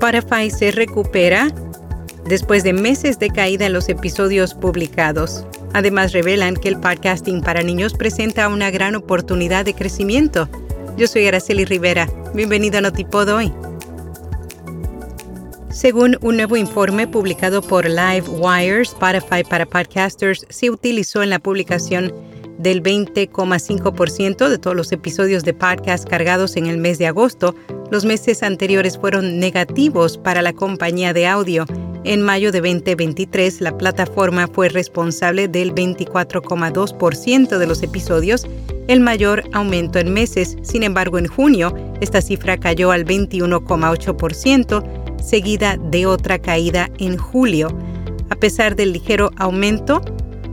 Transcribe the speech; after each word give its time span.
Spotify 0.00 0.48
se 0.48 0.70
recupera 0.70 1.52
después 2.24 2.64
de 2.64 2.72
meses 2.72 3.18
de 3.18 3.28
caída 3.28 3.66
en 3.66 3.74
los 3.74 3.90
episodios 3.90 4.54
publicados. 4.54 5.44
Además, 5.74 6.12
revelan 6.12 6.56
que 6.56 6.68
el 6.68 6.80
podcasting 6.80 7.42
para 7.42 7.62
niños 7.62 7.92
presenta 7.92 8.48
una 8.48 8.70
gran 8.70 8.94
oportunidad 8.94 9.66
de 9.66 9.74
crecimiento. 9.74 10.48
Yo 10.96 11.06
soy 11.06 11.26
Araceli 11.26 11.66
Rivera. 11.66 12.08
Bienvenido 12.32 12.78
a 12.78 12.80
Notipod 12.80 13.28
hoy. 13.28 13.52
Según 15.68 16.16
un 16.22 16.36
nuevo 16.36 16.56
informe 16.56 17.06
publicado 17.06 17.60
por 17.60 17.84
LiveWire, 17.86 18.80
Spotify 18.80 19.44
para 19.46 19.66
podcasters 19.66 20.46
se 20.48 20.70
utilizó 20.70 21.22
en 21.22 21.28
la 21.28 21.40
publicación 21.40 22.10
del 22.56 22.82
20,5% 22.82 24.48
de 24.48 24.58
todos 24.58 24.76
los 24.76 24.92
episodios 24.92 25.44
de 25.44 25.52
podcast 25.52 26.08
cargados 26.08 26.56
en 26.56 26.68
el 26.68 26.78
mes 26.78 26.98
de 26.98 27.06
agosto, 27.06 27.54
los 27.90 28.04
meses 28.04 28.42
anteriores 28.42 28.96
fueron 28.96 29.38
negativos 29.38 30.16
para 30.16 30.42
la 30.42 30.52
compañía 30.52 31.12
de 31.12 31.26
audio. 31.26 31.66
En 32.04 32.22
mayo 32.22 32.52
de 32.52 32.60
2023, 32.60 33.60
la 33.60 33.76
plataforma 33.76 34.46
fue 34.46 34.68
responsable 34.68 35.48
del 35.48 35.74
24,2% 35.74 37.58
de 37.58 37.66
los 37.66 37.82
episodios, 37.82 38.46
el 38.88 39.00
mayor 39.00 39.44
aumento 39.52 39.98
en 39.98 40.12
meses. 40.12 40.56
Sin 40.62 40.82
embargo, 40.82 41.18
en 41.18 41.26
junio, 41.26 41.74
esta 42.00 42.22
cifra 42.22 42.58
cayó 42.58 42.92
al 42.92 43.04
21,8%, 43.04 45.20
seguida 45.20 45.76
de 45.76 46.06
otra 46.06 46.38
caída 46.38 46.88
en 46.98 47.18
julio. 47.18 47.68
A 48.30 48.36
pesar 48.36 48.76
del 48.76 48.92
ligero 48.92 49.30
aumento, 49.36 50.00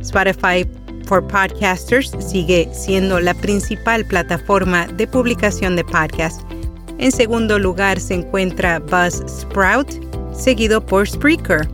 Spotify 0.00 0.66
for 1.06 1.26
Podcasters 1.26 2.12
sigue 2.20 2.68
siendo 2.72 3.20
la 3.20 3.34
principal 3.34 4.06
plataforma 4.06 4.86
de 4.86 5.06
publicación 5.06 5.76
de 5.76 5.84
podcasts 5.84 6.44
en 6.98 7.12
segundo 7.12 7.58
lugar 7.58 8.00
se 8.00 8.14
encuentra 8.14 8.78
Buzzsprout, 8.78 9.88
seguido 10.34 10.84
por 10.84 11.06
Spreaker. 11.08 11.68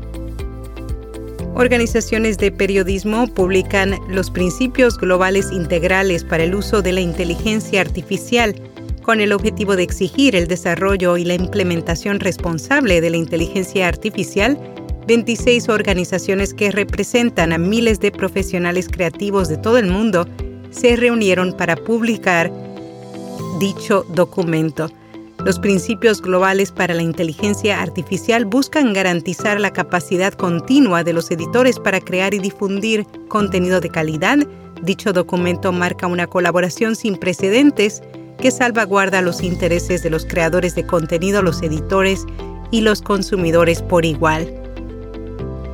Organizaciones 1.55 2.39
de 2.39 2.51
periodismo 2.53 3.27
publican 3.27 3.97
los 4.09 4.31
principios 4.31 4.97
globales 4.97 5.51
integrales 5.53 6.25
para 6.25 6.45
el 6.45 6.55
uso 6.55 6.81
de 6.81 6.93
la 6.93 7.01
inteligencia 7.01 7.81
artificial 7.81 8.55
con 9.03 9.21
el 9.21 9.33
objetivo 9.33 9.77
de 9.77 9.83
exigir 9.83 10.37
el 10.37 10.47
desarrollo 10.47 11.17
y 11.17 11.25
la 11.25 11.35
implementación 11.35 12.21
responsable 12.21 13.01
de 13.01 13.11
la 13.11 13.17
inteligencia 13.17 13.89
artificial 13.89 14.59
26 15.07 15.69
organizaciones 15.69 16.55
que 16.55 16.71
representan 16.71 17.53
a 17.53 17.59
miles 17.59 17.99
de 18.01 18.13
profesionales 18.13 18.89
creativos 18.89 19.49
de 19.49 19.57
todo 19.57 19.79
el 19.79 19.87
mundo 19.87 20.27
se 20.71 20.95
reunieron 20.95 21.53
para 21.57 21.75
publicar 21.75 22.53
dicho 23.59 24.07
documento. 24.15 24.89
Los 25.45 25.59
principios 25.59 26.21
globales 26.21 26.71
para 26.71 26.95
la 26.95 27.03
inteligencia 27.03 27.81
artificial 27.81 28.45
buscan 28.45 28.93
garantizar 28.93 29.59
la 29.59 29.73
capacidad 29.73 30.35
continua 30.35 31.03
de 31.03 31.15
los 31.15 31.31
editores 31.31 31.79
para 31.79 32.01
crear 32.01 32.35
y 32.35 32.39
difundir 32.39 33.07
contenido 33.29 33.81
de 33.81 33.89
calidad. 33.89 34.39
Dicho 34.83 35.15
documento 35.15 35.73
marca 35.73 36.07
una 36.07 36.27
colaboración 36.27 36.95
sin 36.95 37.17
precedentes 37.17 38.03
que 38.39 38.51
salvaguarda 38.51 39.23
los 39.23 39.43
intereses 39.43 40.03
de 40.03 40.11
los 40.11 40.27
creadores 40.27 40.75
de 40.75 40.87
contenido, 40.87 41.43
los 41.43 41.63
editores 41.63 42.27
y 42.71 42.83
los 42.83 43.01
consumidores 43.01 43.81
por 43.83 44.05
igual. 44.05 44.53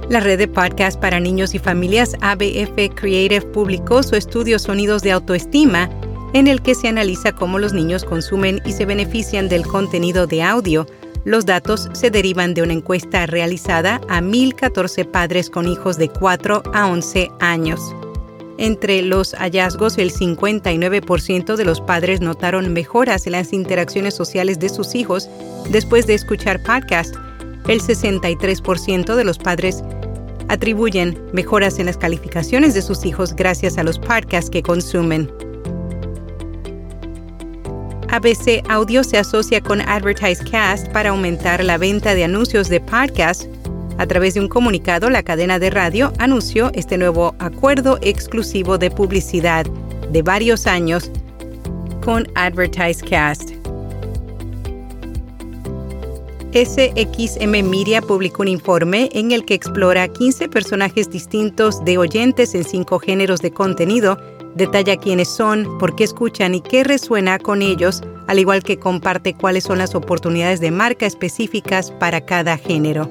La 0.08 0.20
red 0.20 0.38
de 0.38 0.46
podcast 0.46 1.00
para 1.00 1.18
niños 1.18 1.54
y 1.56 1.58
familias 1.58 2.14
ABF 2.20 2.94
Creative 2.94 3.42
publicó 3.42 4.04
su 4.04 4.14
estudio 4.14 4.60
Sonidos 4.60 5.02
de 5.02 5.10
Autoestima 5.10 5.90
en 6.32 6.46
el 6.46 6.62
que 6.62 6.74
se 6.74 6.88
analiza 6.88 7.32
cómo 7.32 7.58
los 7.58 7.72
niños 7.72 8.04
consumen 8.04 8.60
y 8.64 8.72
se 8.72 8.84
benefician 8.84 9.48
del 9.48 9.66
contenido 9.66 10.26
de 10.26 10.42
audio. 10.42 10.86
Los 11.24 11.46
datos 11.46 11.88
se 11.92 12.10
derivan 12.10 12.54
de 12.54 12.62
una 12.62 12.72
encuesta 12.72 13.26
realizada 13.26 14.00
a 14.08 14.20
1.014 14.20 15.10
padres 15.10 15.50
con 15.50 15.66
hijos 15.66 15.96
de 15.96 16.08
4 16.08 16.62
a 16.72 16.86
11 16.86 17.30
años. 17.40 17.80
Entre 18.58 19.02
los 19.02 19.34
hallazgos, 19.34 19.98
el 19.98 20.12
59% 20.12 21.56
de 21.56 21.64
los 21.64 21.80
padres 21.80 22.20
notaron 22.20 22.72
mejoras 22.72 23.26
en 23.26 23.32
las 23.32 23.52
interacciones 23.52 24.14
sociales 24.14 24.58
de 24.58 24.70
sus 24.70 24.94
hijos 24.94 25.28
después 25.70 26.06
de 26.06 26.14
escuchar 26.14 26.62
podcast. 26.62 27.14
El 27.68 27.82
63% 27.82 29.14
de 29.14 29.24
los 29.24 29.38
padres 29.38 29.82
atribuyen 30.48 31.20
mejoras 31.32 31.78
en 31.78 31.86
las 31.86 31.98
calificaciones 31.98 32.72
de 32.72 32.82
sus 32.82 33.04
hijos 33.04 33.34
gracias 33.34 33.76
a 33.76 33.82
los 33.82 33.98
podcasts 33.98 34.50
que 34.50 34.62
consumen. 34.62 35.30
ABC 38.10 38.62
Audio 38.68 39.02
se 39.02 39.18
asocia 39.18 39.60
con 39.60 39.80
AdvertiseCast 39.80 40.88
para 40.88 41.10
aumentar 41.10 41.62
la 41.64 41.76
venta 41.76 42.14
de 42.14 42.24
anuncios 42.24 42.68
de 42.68 42.80
podcast. 42.80 43.44
A 43.98 44.06
través 44.06 44.34
de 44.34 44.40
un 44.40 44.48
comunicado, 44.48 45.10
la 45.10 45.22
cadena 45.22 45.58
de 45.58 45.70
radio 45.70 46.12
anunció 46.18 46.70
este 46.74 46.98
nuevo 46.98 47.34
acuerdo 47.38 47.98
exclusivo 48.02 48.78
de 48.78 48.90
publicidad 48.90 49.66
de 50.12 50.22
varios 50.22 50.66
años 50.66 51.10
con 52.04 52.26
AdvertiseCast. 52.34 53.50
SXM 56.52 57.68
Media 57.68 58.00
publicó 58.00 58.42
un 58.42 58.48
informe 58.48 59.10
en 59.12 59.32
el 59.32 59.44
que 59.44 59.54
explora 59.54 60.08
15 60.08 60.48
personajes 60.48 61.10
distintos 61.10 61.84
de 61.84 61.98
oyentes 61.98 62.54
en 62.54 62.64
cinco 62.64 62.98
géneros 62.98 63.40
de 63.40 63.50
contenido 63.50 64.16
Detalla 64.56 64.96
quiénes 64.96 65.28
son, 65.28 65.76
por 65.78 65.94
qué 65.94 66.04
escuchan 66.04 66.54
y 66.54 66.62
qué 66.62 66.82
resuena 66.82 67.38
con 67.38 67.60
ellos, 67.60 68.02
al 68.26 68.38
igual 68.38 68.62
que 68.62 68.78
comparte 68.78 69.34
cuáles 69.34 69.64
son 69.64 69.76
las 69.76 69.94
oportunidades 69.94 70.60
de 70.60 70.70
marca 70.70 71.04
específicas 71.04 71.90
para 71.90 72.22
cada 72.22 72.56
género. 72.56 73.10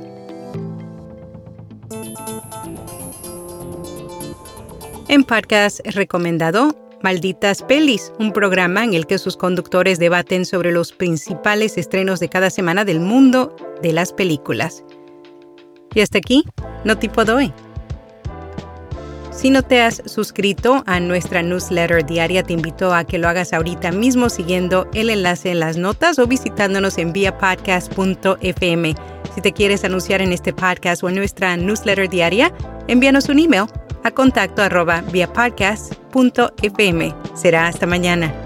En 5.07 5.23
podcast 5.23 5.81
recomendado, 5.85 6.75
Malditas 7.03 7.61
Pelis, 7.61 8.11
un 8.17 8.34
programa 8.34 8.84
en 8.84 8.95
el 8.95 9.05
que 9.05 9.19
sus 9.19 9.38
conductores 9.38 10.00
debaten 10.00 10.45
sobre 10.45 10.72
los 10.72 10.94
principales 10.94 11.78
estrenos 11.78 12.19
de 12.19 12.28
cada 12.28 12.50
semana 12.50 12.85
del 12.85 13.00
mundo 13.00 13.55
de 13.84 13.94
las 13.94 14.11
películas. 14.11 14.84
Y 15.94 16.01
hasta 16.01 16.17
aquí, 16.17 16.44
no 16.84 16.97
tipo 16.97 17.23
doy. 17.23 17.53
Si 19.35 19.50
no 19.50 19.63
te 19.63 19.81
has 19.81 20.01
suscrito 20.06 20.84
a 20.88 21.01
nuestra 21.01 21.44
newsletter 21.44 22.06
diaria, 22.06 22.41
te 22.41 22.53
invito 22.53 22.94
a 22.94 23.03
que 23.03 23.18
lo 23.18 23.28
hagas 23.28 23.51
ahorita 23.51 23.91
mismo 23.91 24.29
siguiendo 24.29 24.88
el 24.94 25.09
enlace 25.09 25.51
en 25.51 25.59
las 25.59 25.75
notas 25.75 26.19
o 26.19 26.25
visitándonos 26.25 26.97
en 26.97 27.12
viapodcast.fm. 27.12 28.96
Si 29.35 29.41
te 29.41 29.51
quieres 29.51 29.84
anunciar 29.84 30.22
en 30.22 30.31
este 30.31 30.53
podcast 30.53 31.03
o 31.03 31.09
en 31.09 31.16
nuestra 31.16 31.57
newsletter 31.57 32.09
diaria, 32.09 32.53
envíanos 32.88 33.28
un 33.28 33.40
email 33.40 33.66
a 34.06 34.12
contacto 34.12 34.62
arroba 34.62 35.01
viapodcast.fm. 35.12 37.13
Será 37.35 37.67
hasta 37.67 37.85
mañana. 37.85 38.44